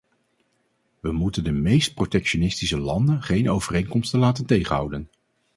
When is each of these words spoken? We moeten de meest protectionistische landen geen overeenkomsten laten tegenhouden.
We 0.99 1.11
moeten 1.11 1.43
de 1.43 1.51
meest 1.51 1.93
protectionistische 1.93 2.77
landen 2.79 3.21
geen 3.21 3.49
overeenkomsten 3.49 4.19
laten 4.19 4.45
tegenhouden. 4.45 5.09